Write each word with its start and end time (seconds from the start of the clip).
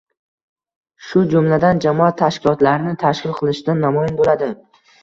shu 1.09 1.21
jumladan, 1.35 1.83
jamoat 1.87 2.19
tashkilotlarini 2.25 2.99
tashkil 3.07 3.39
qilishda 3.43 3.79
namoyon 3.85 4.23
bo‘ladi. 4.25 4.55